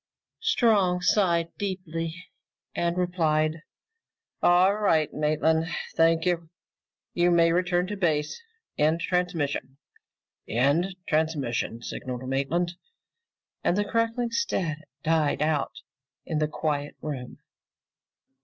[0.39, 2.25] Strong sighed deeply
[2.73, 3.61] and replied,
[4.41, 5.67] "All right, Maitland.
[5.95, 6.49] Thank you.
[7.13, 8.41] You may return to base.
[8.79, 9.77] End transmission."
[10.47, 12.77] "End transmission!" signaled Maitland,
[13.63, 15.73] and the crackling static died out
[16.25, 17.37] in the quiet room.